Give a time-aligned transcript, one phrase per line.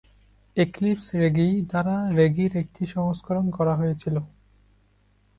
[0.57, 4.15] Eclipse রেগি দ্বারা রেগির একটি সংস্করণ করা হয়েছিল।